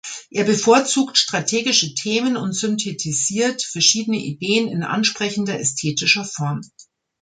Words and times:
Er 0.31 0.45
bevorzugt 0.45 1.15
strategische 1.19 1.93
Themen 1.93 2.35
und 2.35 2.53
synthetisiert 2.53 3.61
verschiedene 3.61 4.17
Ideen 4.17 4.67
in 4.67 4.81
ansprechender 4.81 5.59
ästhetischer 5.59 6.25
Form. 6.25 6.61